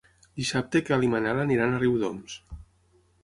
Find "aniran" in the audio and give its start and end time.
1.43-1.75